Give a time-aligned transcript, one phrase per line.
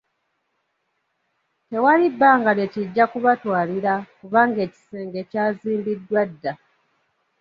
[1.67, 6.51] Tewali bbanga lye kijja kubatwalira kubanga ekisenge ky'azimbidddwa dda.